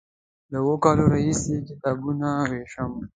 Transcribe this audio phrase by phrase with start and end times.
[0.51, 2.91] له اوو کلونو راهیسې کتابونه ویشم.